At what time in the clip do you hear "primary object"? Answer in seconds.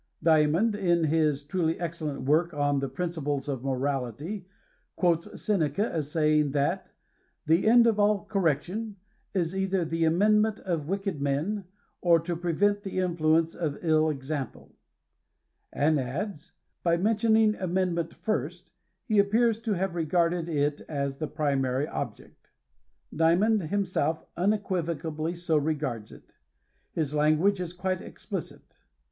21.27-22.49